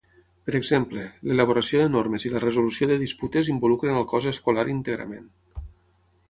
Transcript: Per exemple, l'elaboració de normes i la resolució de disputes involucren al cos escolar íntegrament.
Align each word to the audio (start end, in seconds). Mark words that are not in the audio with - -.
Per 0.49 0.53
exemple, 0.59 1.01
l'elaboració 1.31 1.81
de 1.81 1.91
normes 1.95 2.25
i 2.27 2.31
la 2.35 2.41
resolució 2.45 2.87
de 2.93 2.97
disputes 3.03 3.53
involucren 3.57 4.01
al 4.01 4.09
cos 4.15 4.27
escolar 4.33 4.65
íntegrament. 4.75 5.31